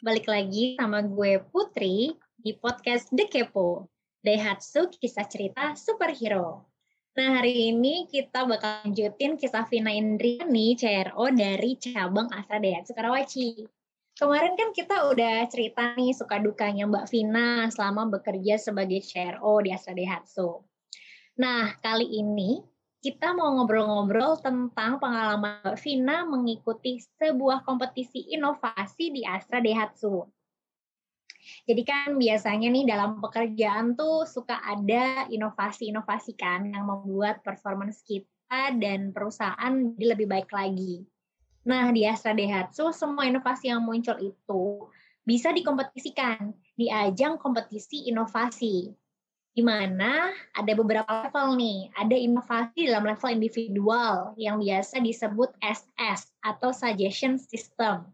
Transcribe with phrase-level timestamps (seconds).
[0.00, 3.84] balik lagi sama gue Putri di podcast The Kepo,
[4.24, 6.64] Daihatsu Kisah Cerita Superhero.
[7.20, 13.68] Nah, hari ini kita bakal lanjutin kisah Vina Indriani, CRO dari cabang Astra Daihatsu Karawaci.
[14.16, 19.68] Kemarin kan kita udah cerita nih suka dukanya Mbak Vina selama bekerja sebagai CRO di
[19.68, 20.64] Astra Daihatsu.
[21.44, 22.56] Nah, kali ini
[23.00, 30.28] kita mau ngobrol-ngobrol tentang pengalaman Mbak Vina mengikuti sebuah kompetisi inovasi di Astra Daihatsu.
[31.64, 38.76] Jadi kan biasanya nih dalam pekerjaan tuh suka ada inovasi-inovasi kan yang membuat performance kita
[38.76, 41.08] dan perusahaan jadi lebih baik lagi.
[41.64, 44.92] Nah, di Astra Daihatsu semua inovasi yang muncul itu
[45.24, 48.92] bisa dikompetisikan di ajang kompetisi inovasi
[49.50, 51.90] di mana ada beberapa level nih.
[51.98, 58.06] Ada inovasi dalam level individual yang biasa disebut SS atau suggestion system.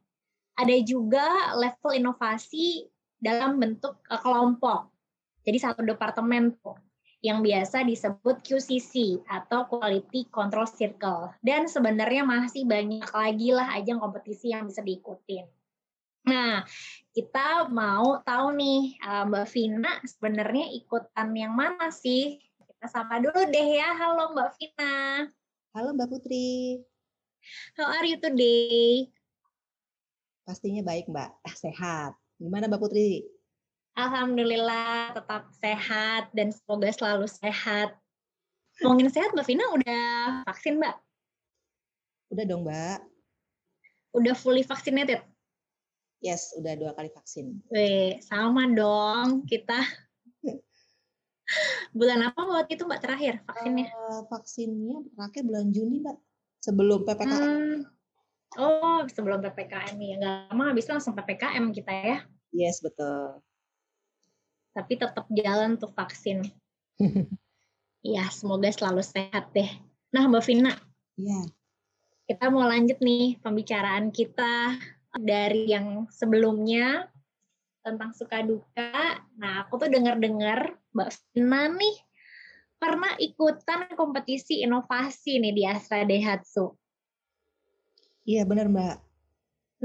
[0.56, 2.88] Ada juga level inovasi
[3.20, 4.88] dalam bentuk uh, kelompok.
[5.44, 6.80] Jadi satu departemen tuh
[7.24, 11.36] yang biasa disebut QCC atau Quality Control Circle.
[11.44, 15.44] Dan sebenarnya masih banyak lagi lah ajang kompetisi yang bisa diikutin.
[16.26, 16.66] Nah,
[17.14, 22.42] kita mau tahu nih uh, Mbak Vina sebenarnya ikutan yang mana sih?
[22.66, 23.94] Kita sapa dulu deh ya.
[23.94, 25.22] Halo Mbak Vina.
[25.70, 26.82] Halo Mbak Putri.
[27.78, 29.06] How are you today?
[30.42, 32.18] Pastinya baik Mbak, ah, sehat.
[32.42, 33.22] Gimana Mbak Putri?
[33.94, 37.94] Alhamdulillah tetap sehat dan semoga selalu sehat.
[38.82, 40.06] Ngomongin sehat Mbak Vina udah
[40.42, 40.96] vaksin Mbak?
[42.34, 42.98] Udah dong Mbak.
[44.10, 45.22] Udah fully vaccinated?
[46.26, 47.62] Yes, udah dua kali vaksin.
[47.70, 49.78] Wih, sama dong kita.
[51.94, 53.86] bulan apa waktu itu Mbak terakhir vaksinnya?
[53.94, 56.18] Uh, vaksinnya terakhir bulan Juni Mbak,
[56.66, 57.30] sebelum PPKM.
[57.30, 57.78] Hmm.
[58.58, 60.14] Oh, sebelum PPKM ya.
[60.18, 62.18] Nggak lama habis langsung PPKM kita ya.
[62.50, 63.38] Yes, betul.
[64.74, 66.42] Tapi tetap jalan tuh vaksin.
[68.06, 69.66] Iya, semoga selalu sehat deh.
[70.14, 70.78] Nah, Mbak Vina.
[71.18, 71.42] Iya.
[72.30, 74.78] Kita mau lanjut nih pembicaraan kita
[75.16, 77.08] dari yang sebelumnya
[77.86, 79.22] tentang suka duka.
[79.38, 81.96] Nah, aku tuh dengar-dengar Mbak Vina nih
[82.76, 86.74] pernah ikutan kompetisi inovasi nih di Astra Daihatsu.
[88.26, 88.96] Iya, benar Mbak.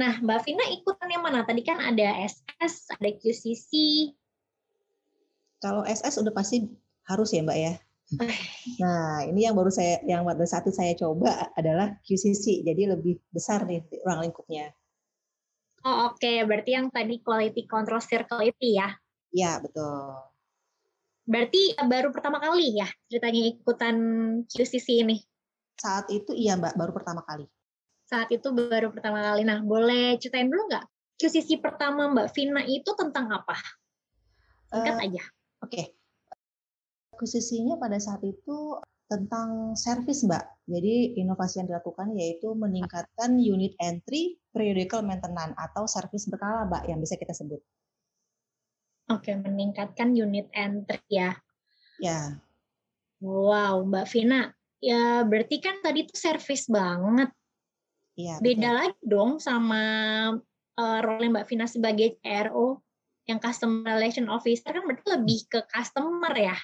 [0.02, 1.46] Nah, Mbak Vina ikutan yang mana?
[1.46, 3.72] Tadi kan ada SS, ada QCC.
[5.62, 6.66] Kalau SS udah pasti
[7.06, 7.74] harus ya Mbak ya.
[8.84, 12.66] Nah, ini yang baru saya yang pada saat itu saya coba adalah QCC.
[12.66, 14.74] Jadi lebih besar nih ruang lingkupnya.
[15.82, 16.46] Oh oke, okay.
[16.46, 18.94] berarti yang tadi quality control circle itu ya?
[19.34, 20.14] Iya betul.
[21.26, 23.96] Berarti eh, baru pertama kali ya ceritanya ikutan
[24.46, 25.18] QCC ini?
[25.80, 27.50] Saat itu iya mbak, baru pertama kali.
[28.06, 29.42] Saat itu baru pertama kali.
[29.42, 30.86] Nah boleh ceritain dulu nggak
[31.18, 33.58] QCC pertama mbak Vina itu tentang apa?
[34.70, 35.24] Singkat uh, aja.
[35.66, 35.72] Oke.
[35.72, 35.86] Okay.
[37.22, 38.82] QCC-nya pada saat itu
[39.12, 40.72] tentang servis Mbak.
[40.72, 47.04] Jadi inovasi yang dilakukan yaitu meningkatkan unit entry periodical maintenance atau servis berkala Mbak yang
[47.04, 47.60] bisa kita sebut.
[49.12, 51.36] Oke, meningkatkan unit entry ya.
[52.00, 52.40] Ya.
[53.20, 54.56] Wow, Mbak Vina.
[54.80, 57.28] Ya berarti kan tadi itu servis banget.
[58.16, 58.40] Iya.
[58.40, 58.80] Beda betul.
[58.80, 59.84] lagi dong sama
[60.80, 62.80] uh, role Mbak Vina sebagai CRO
[63.28, 66.58] yang customer relation officer kan berarti lebih ke customer ya.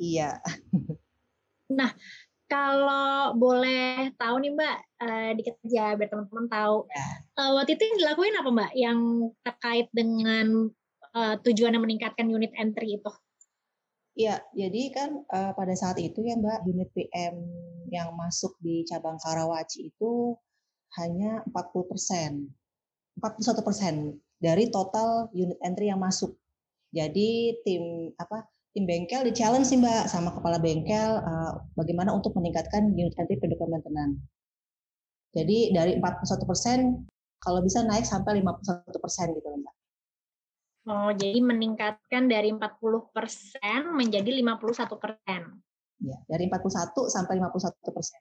[0.00, 0.40] Iya.
[1.70, 1.90] Nah,
[2.50, 6.76] kalau boleh tahu nih Mbak, uh, dikit aja biar teman-teman tahu.
[6.90, 7.06] Ya.
[7.38, 8.98] Uh, waktu itu yang dilakuin apa Mbak yang
[9.46, 10.46] terkait dengan
[11.14, 13.12] uh, tujuan yang meningkatkan unit entry itu?
[14.18, 17.38] Iya, jadi kan uh, pada saat itu ya Mbak, unit PM
[17.94, 20.34] yang masuk di cabang Karawaci itu
[20.98, 22.50] hanya 40 persen,
[23.22, 23.94] 41 persen
[24.42, 26.34] dari total unit entry yang masuk.
[26.90, 32.34] Jadi tim apa tim bengkel di challenge sih mbak sama kepala bengkel uh, bagaimana untuk
[32.38, 34.18] meningkatkan unit entry pendukung maintenance.
[35.34, 36.78] Jadi dari 41 persen
[37.42, 39.74] kalau bisa naik sampai 51 persen gitu mbak.
[40.88, 45.40] Oh, jadi meningkatkan dari 40 persen menjadi 51 persen.
[46.00, 48.18] Ya, dari 41 sampai 51 persen.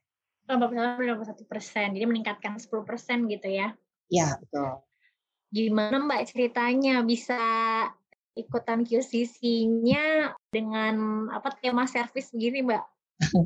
[0.49, 3.71] Oh, 51 persen, jadi meningkatkan 10 persen gitu ya?
[4.11, 4.81] Ya, betul.
[5.53, 7.37] Gimana Mbak ceritanya bisa
[8.39, 12.83] ikutan QCC-nya dengan apa tema servis begini, Mbak?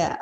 [0.00, 0.16] ya,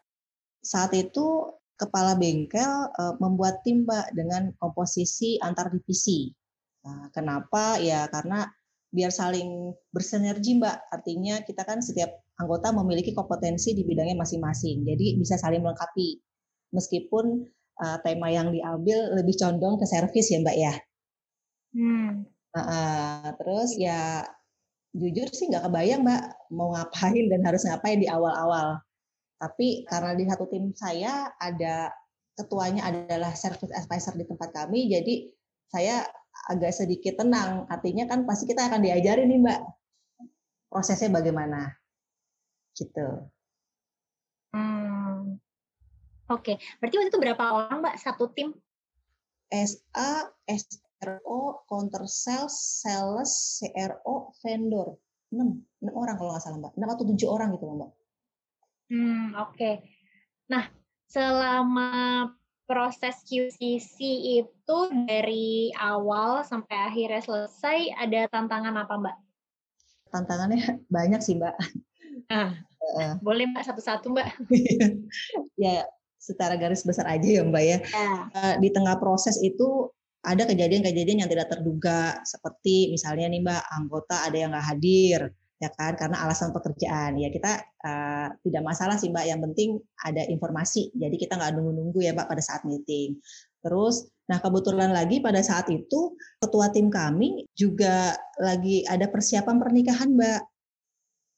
[0.63, 6.35] saat itu kepala bengkel uh, membuat tim, Mbak, dengan komposisi antar divisi.
[6.83, 7.79] Nah, kenapa?
[7.79, 8.51] Ya karena
[8.91, 10.77] biar saling bersinergi, Mbak.
[10.91, 12.11] Artinya kita kan setiap
[12.43, 14.83] anggota memiliki kompetensi di bidangnya masing-masing.
[14.83, 16.19] Jadi bisa saling melengkapi.
[16.75, 17.49] Meskipun
[17.81, 20.75] uh, tema yang diambil lebih condong ke servis ya, Mbak ya.
[21.79, 22.27] Hmm.
[22.65, 24.27] Uh, terus ya
[24.97, 28.81] jujur sih nggak kebayang mbak mau ngapain dan harus ngapain di awal-awal.
[29.39, 31.95] Tapi karena di satu tim saya ada
[32.35, 35.15] ketuanya adalah service advisor di tempat kami, jadi
[35.71, 36.07] saya
[36.51, 37.67] agak sedikit tenang.
[37.71, 39.61] Artinya kan pasti kita akan diajarin nih mbak
[40.71, 41.71] prosesnya bagaimana,
[42.75, 43.31] gitu.
[44.55, 45.39] Hmm.
[46.29, 46.57] Oke, okay.
[46.83, 48.53] berarti waktu itu berapa orang mbak satu tim?
[49.49, 50.29] SA,
[50.99, 54.99] SRO, counter sales, sales, CRO, vendor.
[55.31, 55.39] 6,
[55.85, 56.73] 6 orang kalau nggak salah Mbak.
[56.75, 57.91] 6 atau 7 orang gitu Mbak.
[58.89, 59.55] Hmm, oke.
[59.55, 59.75] Okay.
[60.49, 60.65] Nah,
[61.07, 61.91] selama
[62.69, 63.97] proses QCC
[64.45, 64.79] itu
[65.09, 69.17] dari awal sampai akhirnya selesai ada tantangan apa Mbak?
[70.11, 70.61] Tantangannya
[70.97, 71.55] banyak sih Mbak.
[72.29, 72.59] Ah,
[72.99, 74.29] uh, boleh Mbak satu-satu Mbak.
[75.65, 75.87] ya
[76.19, 77.79] secara garis besar aja ya Mbak ya.
[77.85, 78.13] ya.
[78.35, 79.89] Uh, di tengah proses itu
[80.27, 85.21] ada kejadian-kejadian yang tidak terduga seperti misalnya nih Mbak anggota ada yang nggak hadir
[85.59, 87.19] ya kan karena alasan pekerjaan.
[87.19, 91.99] Ya kita uh, tidak masalah sih Mbak yang penting ada informasi jadi kita nggak nunggu-nunggu
[92.03, 93.19] ya Mbak pada saat meeting.
[93.63, 100.15] Terus nah kebetulan lagi pada saat itu ketua tim kami juga lagi ada persiapan pernikahan
[100.15, 100.41] Mbak.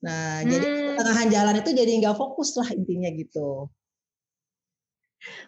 [0.04, 0.48] Nah hmm.
[0.48, 0.66] jadi
[0.96, 3.68] pertengahan jalan itu jadi nggak fokus lah intinya gitu.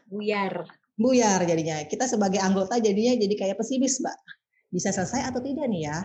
[0.05, 4.17] Buyar buyar jadinya kita sebagai anggota jadinya jadi kayak pesimis mbak
[4.73, 5.99] bisa selesai atau tidak nih ya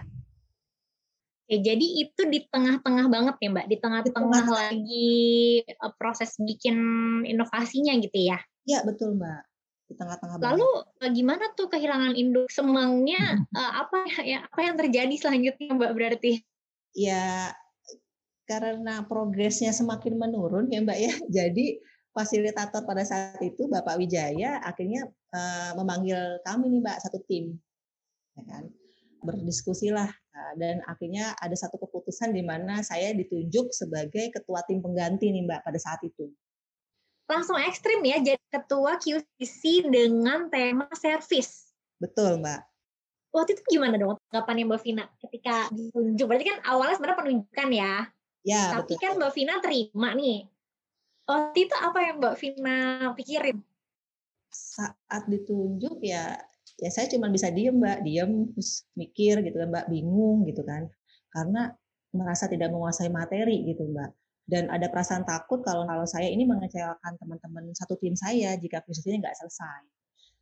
[1.47, 5.15] Ya, jadi itu di tengah-tengah banget ya Mbak, di tengah-tengah lagi
[5.79, 6.75] uh, proses bikin
[7.23, 8.35] inovasinya gitu ya?
[8.67, 9.41] Iya betul Mbak,
[9.87, 10.35] di tengah-tengah.
[10.43, 11.11] Lalu banget.
[11.15, 13.47] gimana tuh kehilangan induk semangnya?
[13.55, 16.43] uh, apa ya apa yang terjadi selanjutnya Mbak berarti?
[16.91, 17.55] Ya
[18.43, 21.79] karena progresnya semakin menurun ya Mbak ya, jadi
[22.17, 25.05] fasilitator pada saat itu Bapak Wijaya akhirnya
[25.37, 27.53] uh, memanggil kami nih Mbak satu tim,
[28.33, 28.65] ya kan?
[29.21, 35.29] berdiskusilah uh, dan akhirnya ada satu keputusan di mana saya ditunjuk sebagai ketua tim pengganti
[35.29, 36.29] nih Mbak pada saat itu.
[37.27, 41.69] Langsung ekstrim ya jadi ketua QCC dengan tema servis.
[41.99, 42.61] Betul Mbak.
[43.35, 46.25] Waktu itu gimana dong tanggapannya Mbak Vina ketika ditunjuk?
[46.25, 47.93] Berarti kan awalnya sebenarnya penunjukan ya.
[48.47, 48.63] Ya.
[48.79, 49.01] Tapi betul.
[49.03, 50.47] kan Mbak Vina terima nih
[51.27, 52.77] waktu itu apa yang Mbak Vina
[53.13, 53.59] pikirin?
[54.47, 56.39] Saat ditunjuk ya
[56.79, 60.87] ya saya cuma bisa diem Mbak, diem terus mikir gitu kan Mbak, bingung gitu kan.
[61.35, 61.75] Karena
[62.15, 64.11] merasa tidak menguasai materi gitu Mbak.
[64.47, 69.19] Dan ada perasaan takut kalau kalau saya ini mengecewakan teman-teman satu tim saya jika ini
[69.19, 69.81] nggak selesai.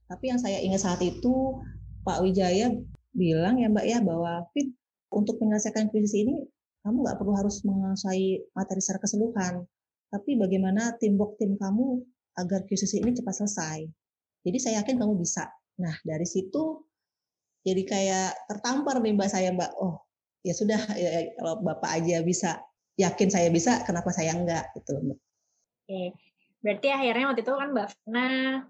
[0.05, 1.57] Tapi yang saya ingat saat itu
[2.05, 2.69] Pak Wijaya
[3.17, 4.69] bilang ya Mbak ya bahwa Fit
[5.09, 6.45] untuk menyelesaikan krisis ini
[6.85, 9.65] kamu nggak perlu harus menguasai materi secara keseluruhan
[10.15, 11.99] tapi bagaimana teamwork tim kamu
[12.39, 13.83] agar QCC ini cepat selesai.
[14.47, 15.51] Jadi saya yakin kamu bisa.
[15.83, 16.87] Nah dari situ
[17.67, 19.75] jadi kayak tertampar nih mbak saya mbak.
[19.75, 19.99] Oh
[20.45, 22.61] ya sudah ya, ya, kalau bapak aja bisa
[22.95, 25.19] yakin saya bisa, kenapa saya enggak gitu mbak.
[25.85, 26.03] Oke,
[26.63, 28.29] berarti akhirnya waktu itu kan mbak Fina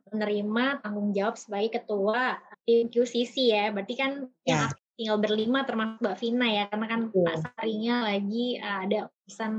[0.09, 3.65] menerima tanggung jawab sebagai ketua tim QCC ya.
[3.69, 4.11] Berarti kan
[4.47, 4.49] ya.
[4.49, 4.63] yang
[4.95, 9.53] tinggal berlima termasuk mbak Vina ya, karena kan Pak Sarinya lagi uh, ada urusan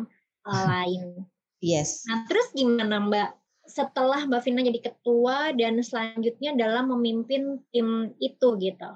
[0.49, 1.29] uh, lain.
[1.67, 2.07] Yes.
[2.07, 3.31] Nah, terus gimana Mbak
[3.67, 8.91] setelah Mbak Vina jadi ketua dan selanjutnya dalam memimpin tim itu gitu?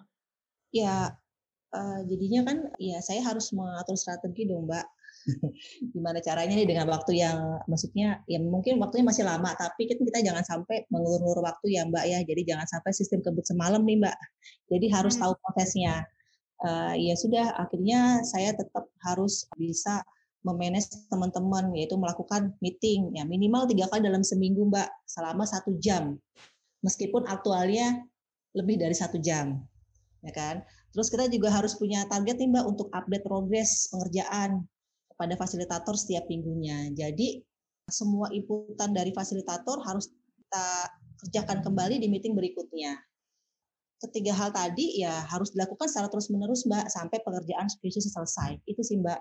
[0.70, 1.18] Ya,
[1.74, 4.86] uh, jadinya kan ya saya harus mengatur strategi dong Mbak.
[5.92, 10.22] Gimana caranya nih dengan waktu yang maksudnya ya mungkin waktunya masih lama tapi kita, kita
[10.22, 12.18] jangan sampai mengulur-ulur waktu ya Mbak ya.
[12.22, 14.16] Jadi jangan sampai sistem kebut semalam nih Mbak.
[14.70, 15.22] Jadi harus hmm.
[15.26, 16.06] tahu prosesnya.
[16.60, 20.04] Uh, ya sudah akhirnya saya tetap harus bisa
[20.40, 23.12] memanage teman-teman yaitu melakukan meeting.
[23.12, 26.16] Ya minimal tiga kali dalam seminggu mbak selama satu jam.
[26.80, 28.00] Meskipun aktualnya
[28.56, 29.60] lebih dari satu jam
[30.24, 30.56] ya kan?
[30.90, 34.64] Terus kita juga harus punya target nih mbak untuk update progres pengerjaan
[35.12, 36.90] kepada fasilitator setiap minggunya.
[36.96, 37.40] Jadi
[37.90, 40.68] semua inputan dari fasilitator harus kita
[41.20, 42.96] kerjakan kembali di meeting berikutnya.
[44.00, 48.64] Ketiga hal tadi ya harus dilakukan secara terus menerus mbak sampai pekerjaan skripsi selesai.
[48.64, 49.20] Itu sih mbak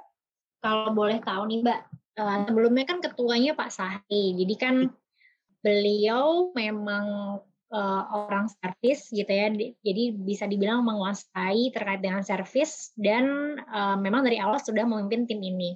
[0.60, 1.80] kalau boleh tahu nih Mbak,
[2.20, 4.76] uh, sebelumnya kan ketuanya Pak Sahri, jadi kan
[5.60, 7.40] beliau memang
[7.72, 9.52] uh, orang servis gitu ya,
[9.84, 15.40] jadi bisa dibilang menguasai terkait dengan servis dan uh, memang dari awal sudah memimpin tim
[15.40, 15.76] ini.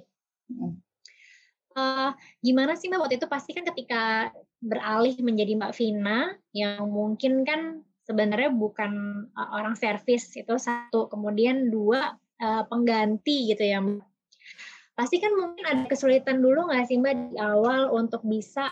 [1.74, 3.26] Uh, gimana sih Mbak waktu itu?
[3.26, 4.30] Pasti kan ketika
[4.62, 11.72] beralih menjadi Mbak Vina yang mungkin kan sebenarnya bukan uh, orang servis itu satu, kemudian
[11.72, 14.13] dua uh, pengganti gitu ya Mbak
[14.94, 18.70] pasti kan mungkin ada kesulitan dulu nggak sih Mbak di awal untuk bisa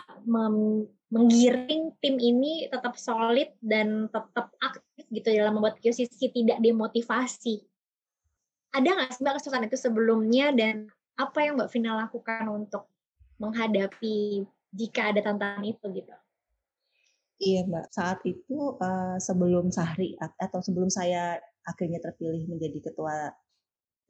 [1.11, 7.67] menggiring tim ini tetap solid dan tetap aktif gitu dalam membuat QCC tidak demotivasi.
[8.71, 10.87] Ada nggak sih Mbak kesulitan itu sebelumnya dan
[11.19, 12.87] apa yang Mbak Vina lakukan untuk
[13.37, 16.15] menghadapi jika ada tantangan itu gitu?
[17.43, 21.35] Iya Mbak, saat itu uh, sebelum Sahri atau sebelum saya
[21.67, 23.35] akhirnya terpilih menjadi ketua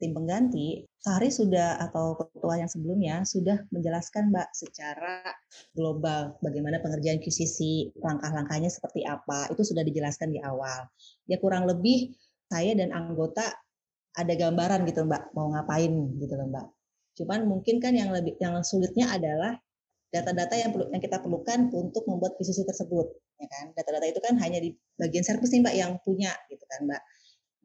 [0.04, 5.24] tim pengganti, Sahri sudah atau ketua yang sebelumnya sudah menjelaskan Mbak secara
[5.72, 10.84] global bagaimana pengerjaan QCC, langkah-langkahnya seperti apa, itu sudah dijelaskan di awal.
[11.24, 12.12] Ya kurang lebih
[12.52, 13.48] saya dan anggota
[14.12, 16.66] ada gambaran gitu Mbak, mau ngapain gitu loh Mbak.
[17.16, 19.56] Cuman mungkin kan yang lebih yang sulitnya adalah
[20.12, 23.08] data-data yang perlu yang kita perlukan untuk membuat QCC tersebut,
[23.40, 23.64] ya kan?
[23.72, 27.02] Data-data itu kan hanya di bagian servis nih Mbak yang punya gitu kan Mbak.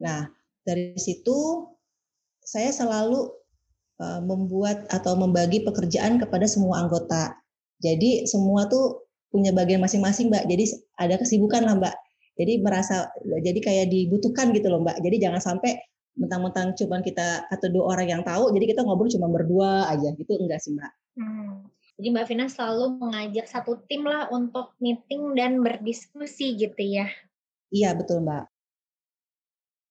[0.02, 0.20] Nah,
[0.66, 1.68] dari situ
[2.50, 3.30] saya selalu
[4.02, 7.38] uh, membuat atau membagi pekerjaan kepada semua anggota.
[7.78, 10.50] Jadi semua tuh punya bagian masing-masing, Mbak.
[10.50, 10.64] Jadi
[10.98, 11.94] ada kesibukan lah, Mbak.
[12.42, 14.98] Jadi merasa jadi kayak dibutuhkan gitu loh, Mbak.
[14.98, 15.78] Jadi jangan sampai
[16.18, 20.34] mentang-mentang cuma kita atau dua orang yang tahu, jadi kita ngobrol cuma berdua aja gitu
[20.42, 20.92] enggak sih, Mbak.
[21.22, 21.70] Hmm.
[22.00, 27.06] Jadi Mbak Vina selalu mengajak satu tim lah untuk meeting dan berdiskusi gitu ya.
[27.70, 28.49] Iya, betul, Mbak.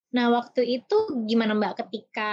[0.10, 0.98] Nah, waktu itu
[1.30, 2.32] gimana Mbak ketika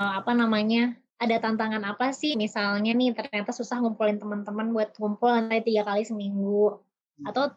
[0.00, 2.34] uh, apa namanya ada tantangan apa sih?
[2.40, 7.28] Misalnya nih ternyata susah ngumpulin teman-teman buat ngumpul nanti tiga kali seminggu, hmm.
[7.28, 7.52] atau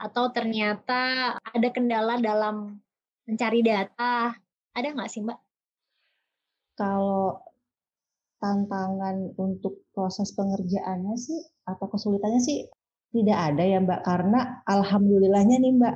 [0.00, 2.80] atau ternyata ada kendala dalam
[3.28, 4.32] mencari data,
[4.72, 5.38] ada nggak sih Mbak?
[6.80, 7.40] Kalau
[8.40, 12.68] tantangan untuk proses pengerjaannya sih atau kesulitannya sih
[13.12, 15.94] tidak ada ya Mbak karena alhamdulillahnya nih Mbak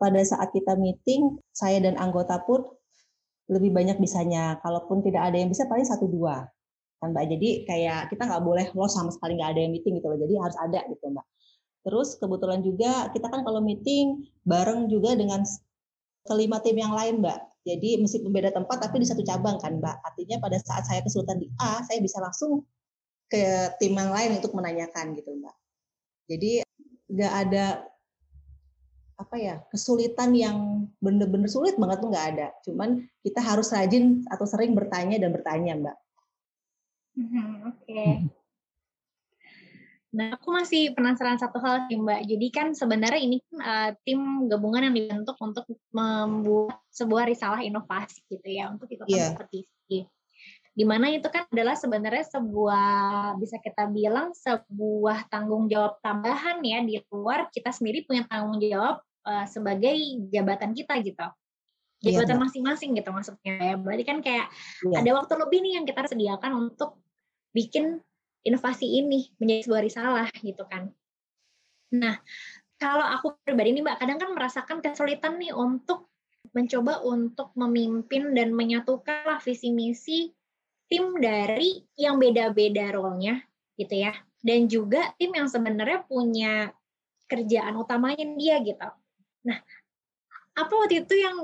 [0.00, 2.64] pada saat kita meeting, saya dan anggota pun
[3.52, 4.56] lebih banyak bisanya.
[4.64, 6.48] Kalaupun tidak ada yang bisa, paling satu dua.
[7.04, 10.08] Kan Mbak, jadi kayak kita nggak boleh loss sama sekali nggak ada yang meeting gitu
[10.08, 10.16] loh.
[10.16, 11.26] Jadi harus ada gitu Mbak.
[11.80, 15.44] Terus kebetulan juga kita kan kalau meeting bareng juga dengan
[16.24, 17.40] kelima tim yang lain Mbak.
[17.60, 19.96] Jadi meskipun beda tempat tapi di satu cabang kan Mbak.
[20.00, 22.64] Artinya pada saat saya kesulitan di A, saya bisa langsung
[23.28, 25.56] ke tim yang lain untuk menanyakan gitu Mbak.
[26.28, 26.52] Jadi
[27.10, 27.89] nggak ada
[29.20, 32.48] apa ya kesulitan yang bener-bener sulit banget tuh nggak ada.
[32.64, 35.96] Cuman kita harus rajin atau sering bertanya dan bertanya, Mbak.
[37.20, 37.84] Hmm, Oke.
[37.84, 38.12] Okay.
[40.10, 42.26] Nah, aku masih penasaran satu hal sih, Mbak.
[42.26, 48.18] Jadi kan sebenarnya ini kan uh, tim gabungan yang dibentuk untuk membuat sebuah risalah inovasi
[48.26, 49.30] gitu ya, untuk ikutan yeah.
[49.30, 50.10] kompetisi.
[50.70, 52.88] Di mana itu kan adalah sebenarnya sebuah
[53.38, 59.02] bisa kita bilang sebuah tanggung jawab tambahan ya di luar kita sendiri punya tanggung jawab
[59.24, 59.96] uh, sebagai
[60.32, 61.26] jabatan kita gitu.
[62.00, 63.54] Iya, jabatan masing-masing gitu maksudnya.
[63.60, 64.48] Ya berarti kan kayak
[64.88, 65.04] iya.
[65.04, 66.96] ada waktu lebih nih yang kita sediakan untuk
[67.52, 68.00] bikin
[68.40, 70.88] inovasi ini menjadi sebuah risalah gitu kan.
[71.92, 72.16] Nah
[72.80, 76.08] kalau aku pribadi nih mbak kadang kan merasakan kesulitan nih untuk
[76.56, 80.32] mencoba untuk memimpin dan menyatukan lah visi misi
[80.88, 83.44] tim dari yang beda-beda role-nya
[83.76, 84.16] gitu ya.
[84.40, 86.72] Dan juga tim yang sebenarnya punya
[87.28, 88.88] kerjaan utamanya dia gitu
[89.46, 89.58] Nah,
[90.56, 91.36] apa waktu itu yang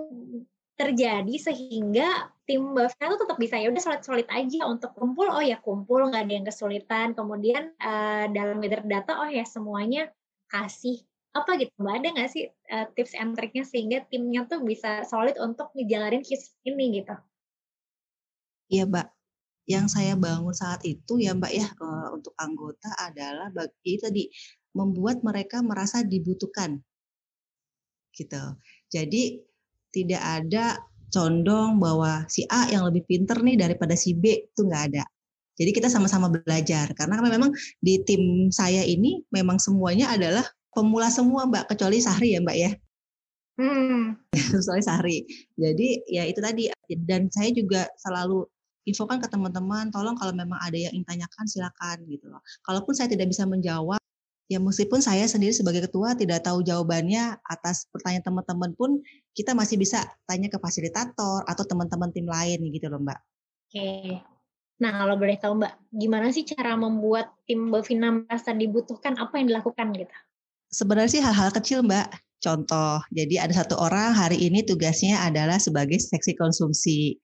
[0.77, 5.27] terjadi sehingga tim Bafna itu tetap bisa ya udah solid-solid aja untuk kumpul?
[5.33, 7.17] Oh ya kumpul nggak ada yang kesulitan.
[7.17, 10.13] Kemudian uh, dalam gather data oh ya semuanya
[10.53, 11.01] kasih
[11.33, 11.73] apa gitu.
[11.81, 16.21] Mbak ada nggak sih uh, tips and triknya sehingga timnya tuh bisa solid untuk ngejalanin
[16.21, 17.17] case ini gitu?
[18.69, 19.09] Iya mbak.
[19.67, 24.29] Yang saya bangun saat itu ya mbak ya uh, untuk anggota adalah bagi tadi
[24.77, 26.85] membuat mereka merasa dibutuhkan
[28.17, 28.43] gitu.
[28.89, 29.45] Jadi
[29.93, 30.81] tidak ada
[31.13, 35.05] condong bahwa si A yang lebih pinter nih daripada si B itu nggak ada.
[35.57, 37.49] Jadi kita sama-sama belajar karena memang
[37.81, 40.45] di tim saya ini memang semuanya adalah
[40.77, 42.71] pemula semua Mbak kecuali Sahri ya Mbak ya.
[43.57, 44.21] Hmm.
[44.53, 45.19] kecuali Sahri.
[45.57, 46.69] Jadi ya itu tadi
[47.09, 48.45] dan saya juga selalu
[48.85, 52.45] infokan ke teman-teman tolong kalau memang ada yang ingin tanyakan silakan gitu loh.
[52.63, 53.99] Kalaupun saya tidak bisa menjawab
[54.47, 58.91] ya meskipun saya sendiri sebagai ketua tidak tahu jawabannya atas pertanyaan teman-teman pun
[59.35, 63.21] kita masih bisa tanya ke fasilitator atau teman-teman tim lain gitu loh Mbak.
[63.67, 64.23] Oke.
[64.77, 69.19] Nah kalau boleh tahu Mbak, gimana sih cara membuat tim Bovina merasa dibutuhkan?
[69.19, 70.17] Apa yang dilakukan gitu?
[70.71, 72.09] Sebenarnya sih hal-hal kecil Mbak.
[72.37, 77.17] Contoh, jadi ada satu orang hari ini tugasnya adalah sebagai seksi konsumsi.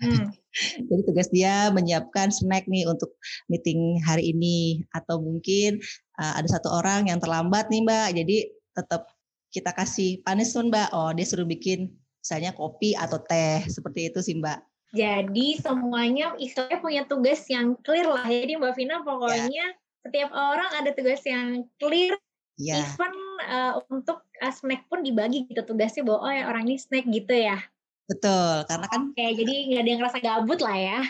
[0.00, 0.28] Hmm.
[0.88, 3.12] Jadi tugas dia menyiapkan snack nih untuk
[3.48, 5.80] meeting hari ini atau mungkin
[6.20, 8.08] uh, ada satu orang yang terlambat nih Mbak.
[8.16, 8.36] Jadi
[8.76, 9.08] tetap
[9.52, 10.88] kita kasih punishment Mbak.
[10.92, 14.58] Oh, dia suruh bikin misalnya kopi atau teh seperti itu sih Mbak.
[14.96, 18.24] Jadi semuanya istilahnya punya tugas yang clear lah.
[18.24, 19.68] Jadi Mbak Vina pokoknya ya.
[20.08, 22.16] setiap orang ada tugas yang clear.
[22.56, 22.80] Ya.
[22.80, 23.14] Even
[23.52, 27.36] uh, untuk uh, snack pun dibagi gitu tugasnya bahwa oh ya orang ini snack gitu
[27.36, 27.60] ya.
[28.06, 31.00] Betul, karena kan Oke, jadi nggak ada yang ngerasa gabut lah ya.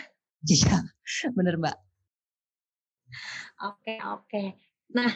[0.45, 0.77] Iya,
[1.37, 1.77] bener Mbak.
[3.57, 4.43] Oke, oke.
[4.93, 5.11] Nah,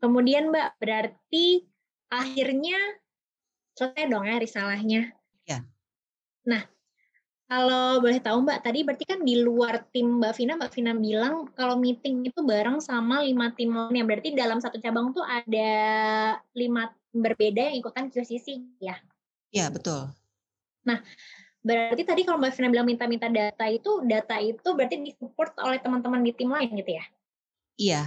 [0.00, 1.64] kemudian Mbak, berarti
[2.12, 2.76] akhirnya
[3.76, 5.00] selesai dong ya risalahnya?
[5.48, 5.64] Ya.
[6.44, 6.68] Nah,
[7.48, 11.34] kalau boleh tahu Mbak, tadi berarti kan di luar tim Mbak Vina, Mbak Vina bilang
[11.52, 14.04] kalau meeting itu bareng sama lima tim lainnya.
[14.08, 15.72] Berarti dalam satu cabang tuh ada
[16.56, 18.96] lima berbeda yang ikutan QCC ya?
[19.52, 20.08] Iya, betul.
[20.82, 20.98] Nah,
[21.62, 26.22] berarti tadi kalau Mbak Vina bilang minta-minta data itu, data itu berarti disupport oleh teman-teman
[26.26, 27.04] di tim lain gitu ya?
[27.78, 28.02] Iya.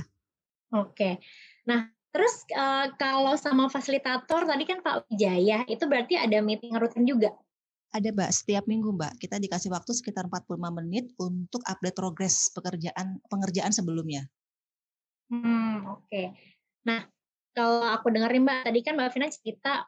[0.76, 1.24] Oke.
[1.64, 7.08] Nah, terus uh, kalau sama fasilitator tadi kan Pak Wijaya, itu berarti ada meeting rutin
[7.08, 7.32] juga?
[7.96, 13.24] Ada Mbak, setiap minggu Mbak, kita dikasih waktu sekitar 45 menit untuk update progres pekerjaan
[13.32, 14.28] pengerjaan sebelumnya.
[15.32, 16.04] Hmm, oke.
[16.12, 16.36] Okay.
[16.84, 17.08] Nah,
[17.56, 19.88] kalau aku dengerin Mbak, tadi kan Mbak Vina cerita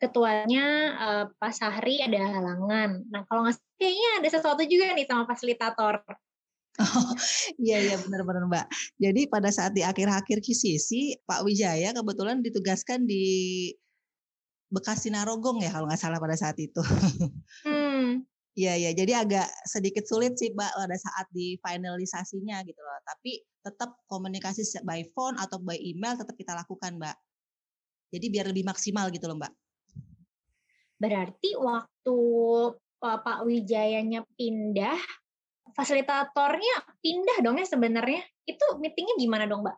[0.00, 0.64] ketuanya
[0.96, 3.04] uh, Pak Sahri ada halangan.
[3.12, 6.00] Nah, kalau nggak kayaknya ada sesuatu juga nih sama fasilitator.
[6.80, 7.12] Oh,
[7.60, 8.66] iya iya benar-benar Mbak.
[8.96, 13.68] Jadi pada saat di akhir-akhir QCC, Pak Wijaya kebetulan ditugaskan di
[14.72, 16.80] Bekasi Narogong ya kalau nggak salah pada saat itu.
[17.68, 18.24] Hmm.
[18.58, 22.98] Iya iya, jadi agak sedikit sulit sih Mbak pada saat di finalisasinya gitu loh.
[23.06, 27.16] Tapi tetap komunikasi by phone atau by email tetap kita lakukan Mbak.
[28.10, 29.52] Jadi biar lebih maksimal gitu loh Mbak.
[31.00, 32.18] Berarti waktu
[33.00, 35.00] uh, Pak Wijayanya pindah,
[35.72, 38.20] fasilitatornya pindah dong ya sebenarnya.
[38.44, 39.76] Itu meetingnya gimana dong Mbak?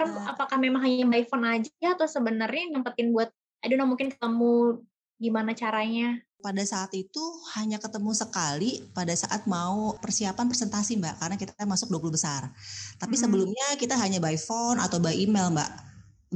[0.00, 3.28] Kan uh, apakah memang hanya by phone aja atau sebenarnya nyempetin buat
[3.66, 4.80] don't know mungkin ketemu
[5.20, 6.22] gimana caranya?
[6.36, 7.20] Pada saat itu
[7.58, 12.52] hanya ketemu sekali pada saat mau persiapan presentasi Mbak, karena kita masuk 20 besar.
[13.00, 13.22] Tapi hmm.
[13.26, 15.70] sebelumnya kita hanya by phone atau by email Mbak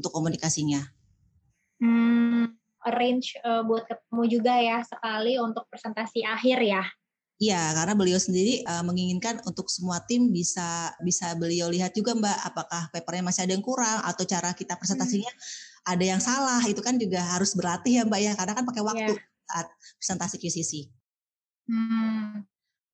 [0.00, 0.82] untuk komunikasinya.
[1.80, 6.84] Hmm, arrange uh, buat ketemu juga ya sekali untuk presentasi akhir ya?
[7.40, 12.38] Iya, karena beliau sendiri uh, menginginkan untuk semua tim bisa bisa beliau lihat juga Mbak,
[12.52, 16.80] apakah papernya masih ada yang kurang atau cara kita presentasinya hmm ada yang salah itu
[16.84, 19.48] kan juga harus berlatih ya Mbak ya karena kan pakai waktu yeah.
[19.48, 20.72] saat presentasi QCC.
[21.70, 22.44] Hmm.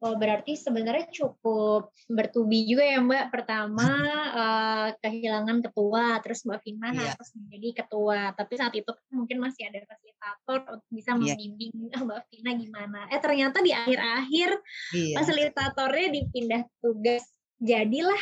[0.04, 3.32] Oh berarti sebenarnya cukup bertubi juga ya Mbak.
[3.32, 3.88] Pertama
[4.28, 7.16] uh, kehilangan ketua, terus Mbak Vina yeah.
[7.16, 8.36] harus menjadi ketua.
[8.36, 11.32] Tapi saat itu kan mungkin masih ada fasilitator untuk bisa yeah.
[11.32, 13.00] membimbing Mbak Vina gimana.
[13.08, 14.50] Eh ternyata di akhir-akhir
[14.92, 15.16] yeah.
[15.16, 17.24] fasilitatornya dipindah tugas.
[17.56, 18.20] Jadilah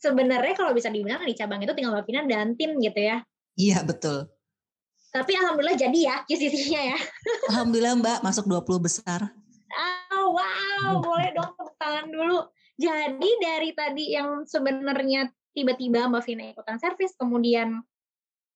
[0.00, 3.20] sebenarnya kalau bisa dibilang di cabang itu tinggal Mbak Vina dan tim gitu ya.
[3.60, 4.24] Iya betul.
[5.12, 6.98] Tapi alhamdulillah jadi ya QCC-nya ya.
[7.52, 9.20] Alhamdulillah Mbak masuk 20 besar.
[9.68, 12.38] Oh, wow, boleh dong tepuk tangan dulu.
[12.78, 17.82] Jadi dari tadi yang sebenarnya tiba-tiba Mbak Vina ikutan servis, kemudian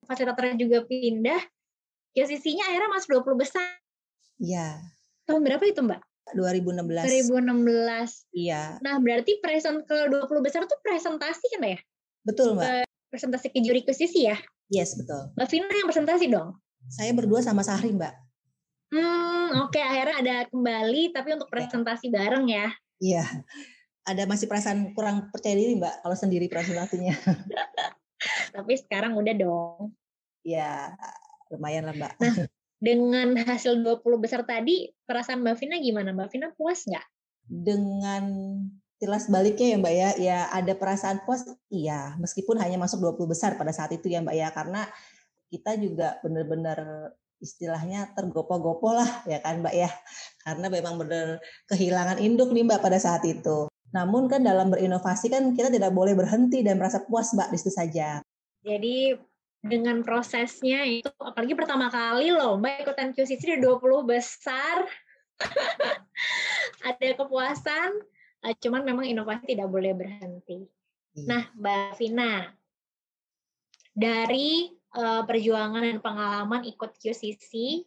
[0.07, 1.43] fasilitatornya juga pindah,
[2.15, 3.67] QCC-nya akhirnya masuk 20 besar.
[4.39, 4.79] Iya.
[5.27, 6.01] Tahun berapa itu Mbak?
[6.39, 7.03] 2016.
[7.35, 8.31] 2016.
[8.31, 8.79] Iya.
[8.79, 11.79] Nah, berarti present ke 20 besar itu presentasi kan ya?
[12.23, 12.87] Betul, Mbak.
[13.13, 14.39] presentasi ke juri QCC ya?
[14.73, 15.35] Yes, betul.
[15.37, 16.57] Mbak Vina yang presentasi dong?
[16.89, 18.15] Saya berdua sama Sahri, Mbak.
[18.93, 19.73] Hmm, oke.
[19.73, 19.81] Okay.
[19.81, 21.55] Akhirnya ada kembali, tapi untuk iya.
[21.57, 22.13] presentasi ya.
[22.13, 22.67] bareng ya?
[23.01, 23.25] Iya.
[24.05, 27.17] Ada masih perasaan kurang percaya diri, Mbak, kalau sendiri presentasinya.
[28.55, 29.97] tapi sekarang udah dong.
[30.45, 30.93] Iya,
[31.49, 32.13] lumayan lah, Mbak.
[32.21, 32.35] Nah,
[32.93, 36.13] dengan hasil 20 besar tadi, perasaan Mbak Vina gimana?
[36.13, 37.07] Mbak Vina puas nggak?
[37.49, 38.25] Dengan
[39.01, 43.57] jelas baliknya ya Mbak ya, ya ada perasaan puas, iya, meskipun hanya masuk 20 besar
[43.59, 44.87] pada saat itu ya Mbak ya, karena
[45.51, 47.11] kita juga benar-benar
[47.43, 49.91] istilahnya tergopoh-gopoh lah ya kan Mbak ya,
[50.47, 53.67] karena memang benar kehilangan induk nih Mbak pada saat itu.
[53.93, 57.73] Namun kan dalam berinovasi kan kita tidak boleh berhenti dan merasa puas Mbak di situ
[57.75, 58.23] saja.
[58.63, 59.19] Jadi
[59.59, 64.87] dengan prosesnya itu apalagi pertama kali loh Mbak ikutan QCC di 20 besar
[66.89, 67.91] ada kepuasan
[68.43, 70.67] Uh, cuman memang inovasi tidak boleh berhenti.
[71.15, 71.27] Hmm.
[71.31, 72.51] Nah, Mbak Vina,
[73.95, 77.85] dari uh, perjuangan dan pengalaman ikut QCC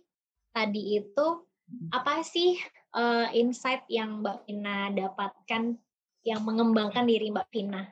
[0.56, 1.28] tadi itu
[1.70, 1.90] hmm.
[1.94, 2.58] apa sih
[2.96, 5.78] uh, insight yang Mbak Vina dapatkan
[6.26, 7.86] yang mengembangkan diri Mbak Vina?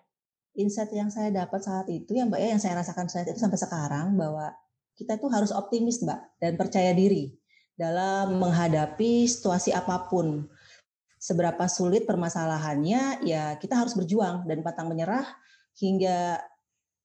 [0.54, 3.58] Insight yang saya dapat saat itu ya Mbak ya yang saya rasakan saat itu sampai
[3.58, 4.54] sekarang bahwa
[4.94, 7.34] kita tuh harus optimis Mbak dan percaya diri
[7.74, 10.46] dalam menghadapi situasi apa pun
[11.24, 15.24] seberapa sulit permasalahannya, ya kita harus berjuang dan pantang menyerah
[15.80, 16.36] hingga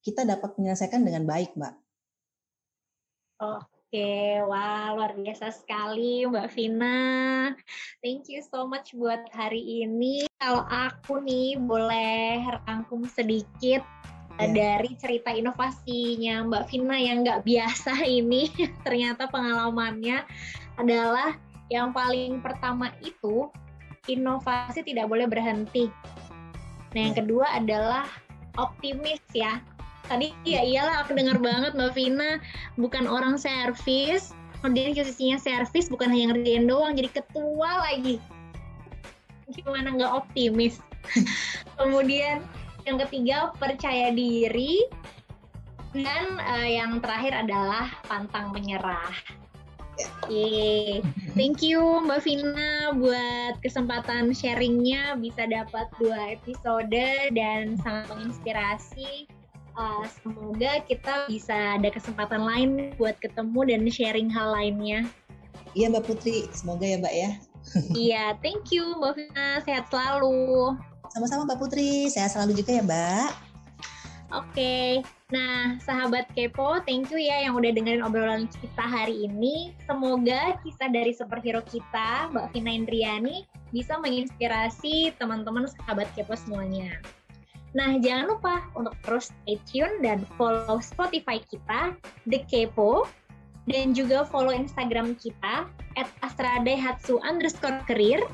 [0.02, 1.74] kita dapat menyelesaikan dengan baik, Mbak.
[3.38, 6.98] Oke, wah luar biasa sekali Mbak Vina.
[8.03, 10.27] Thank you so much buat hari ini.
[10.42, 13.87] Kalau aku nih boleh rangkum sedikit
[14.42, 14.51] yeah.
[14.51, 18.51] dari cerita inovasinya Mbak Vina yang nggak biasa ini
[18.83, 20.27] ternyata pengalamannya
[20.74, 21.38] adalah
[21.70, 23.46] yang paling pertama itu
[24.11, 25.87] inovasi tidak boleh berhenti.
[26.90, 27.20] Nah yang iya.
[27.22, 28.03] kedua adalah
[28.59, 29.62] optimis ya.
[30.06, 32.38] Tadi ya iyalah aku dengar banget Mbak Vina
[32.78, 34.32] bukan orang servis,
[34.62, 38.22] kemudian posisinya servis bukan hanya ngerjain doang jadi ketua lagi.
[39.50, 40.78] Gimana nggak optimis?
[41.80, 42.44] kemudian
[42.88, 44.84] yang ketiga percaya diri
[45.92, 49.12] dan uh, yang terakhir adalah pantang menyerah.
[49.98, 51.02] Oke,
[51.34, 59.26] thank you Mbak Vina buat kesempatan sharingnya bisa dapat dua episode dan sangat menginspirasi.
[59.78, 65.06] Uh, semoga kita bisa ada kesempatan lain buat ketemu dan sharing hal lainnya.
[65.78, 67.30] Iya Mbak Putri, semoga ya Mbak ya.
[67.94, 70.74] iya, thank you Mbak Vina, sehat selalu.
[71.14, 73.30] Sama-sama Mbak Putri, saya selalu juga ya Mbak.
[74.34, 79.78] Oke, nah sahabat Kepo, thank you ya yang udah dengerin obrolan kita hari ini.
[79.86, 86.98] Semoga kisah dari superhero kita, Mbak Vina Indriani, bisa menginspirasi teman-teman sahabat Kepo semuanya.
[87.76, 91.92] Nah, jangan lupa untuk terus stay tune dan follow Spotify kita,
[92.24, 93.04] The Kepo,
[93.68, 95.68] dan juga follow Instagram kita,
[96.00, 98.24] at astradaihatsu underscore career,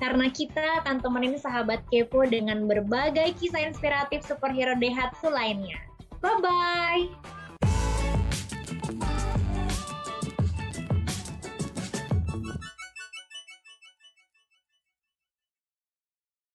[0.00, 5.76] karena kita akan temenin sahabat kepo dengan berbagai kisah inspiratif superhero Daihatsu lainnya.
[6.22, 7.37] Bye-bye!